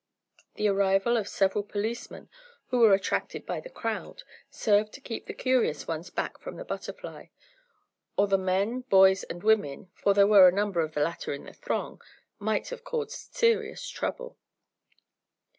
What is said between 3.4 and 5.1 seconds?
by the crowd, served to